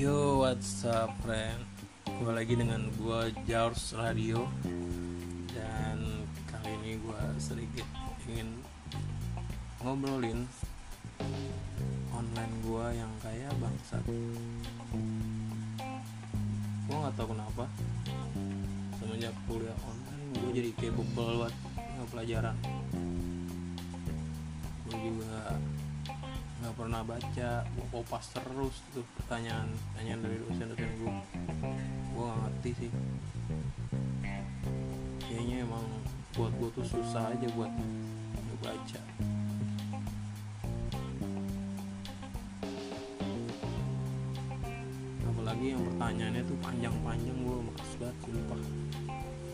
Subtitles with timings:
[0.00, 1.60] What's up friend?
[2.08, 4.48] Gue lagi dengan gue George Radio.
[5.52, 7.84] Dan kali ini gue sedikit
[8.24, 8.64] ingin
[9.84, 10.48] ngobrolin
[12.16, 14.00] Online gue yang kayak bangsat.
[16.88, 17.68] Gue gak tau kenapa
[18.96, 21.52] Semenjak kuliah online gue jadi kayak bebel buat
[22.08, 22.56] pelajaran.
[24.88, 25.60] Gue juga
[26.60, 31.12] nggak pernah baca gue kopas terus tuh pertanyaan pertanyaan dari dosen-dosen gue
[32.12, 32.90] gue gak ngerti sih.
[35.24, 35.84] Kayaknya emang
[36.36, 37.72] buat gue tuh susah aja buat
[38.44, 39.02] ngebaca.
[45.32, 48.62] Apalagi yang pertanyaannya tuh panjang-panjang gue males banget sumpah.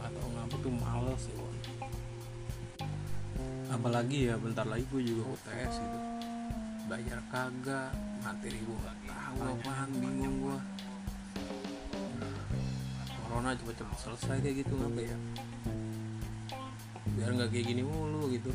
[0.00, 1.44] Gak tau ngapa tuh males ya
[3.74, 6.13] apalagi ya bentar lagi gue juga UTS gitu
[6.84, 10.58] belajar kagak materi gue gak tahu apaan bingung gue
[13.34, 15.18] corona cepet-cepet selesai kayak gitu ngapa ya?
[17.18, 18.54] Biar nggak kayak gini mulu gitu.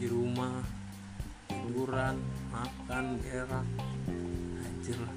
[0.00, 0.64] Di rumah
[1.44, 2.16] tiduran
[2.48, 3.68] makan berak
[4.64, 5.14] anjir lah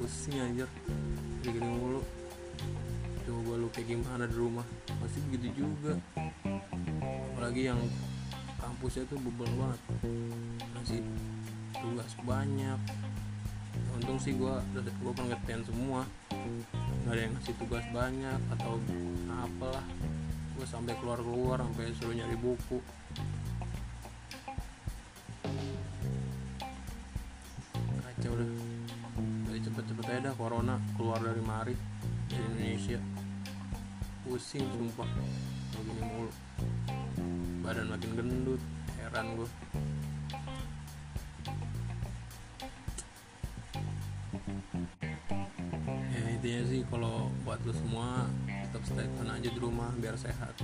[0.00, 0.64] pusing anjir.
[1.44, 2.00] Kayak gini mulu.
[3.28, 4.64] Coba lu kayak gimana di rumah.
[4.96, 6.00] Pasti begitu juga.
[7.36, 7.84] Apalagi yang
[8.80, 9.80] kampusnya tuh bebel banget.
[10.72, 11.04] Masih
[11.84, 12.80] tugas banyak.
[13.92, 16.08] Untung sih gue gue pengertian semua.
[17.04, 18.80] Nggak ada yang ngasih tugas banyak atau
[19.36, 19.84] apalah.
[20.56, 22.80] Gue sampai keluar keluar sampai suruh nyari buku.
[27.84, 28.48] Kacau udah
[29.44, 31.76] dari cepet-cepet aja dah corona keluar dari mari
[32.32, 33.00] dari Indonesia.
[34.24, 35.10] Pusing sumpah.
[35.76, 36.32] Begini mulu
[37.70, 38.58] badan makin gendut
[38.98, 39.48] heran gue
[46.10, 50.54] ya intinya sih kalau buat lo semua tetap stay tune aja di rumah biar sehat.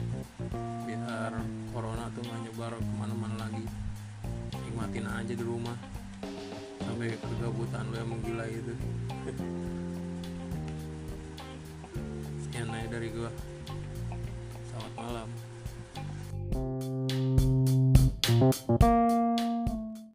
[0.87, 1.31] Biar
[1.71, 3.67] corona tuh nggak nyebar ke mana-mana lagi.
[4.67, 5.75] Nikmatin aja di rumah.
[6.83, 8.75] Sampai kegabutan lo yang menggila itu
[12.47, 13.31] sekian aja dari gua.
[14.71, 15.46] Selamat malam
[18.53, 18.96] Thank you.